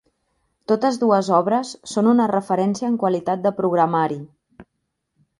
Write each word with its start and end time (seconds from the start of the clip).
Totes 0.69 0.95
dues 1.01 1.27
obres 1.39 1.73
són 1.91 2.09
una 2.11 2.25
referència 2.31 2.87
en 2.93 2.95
qualitat 3.03 3.43
de 3.43 3.51
programari. 3.61 4.17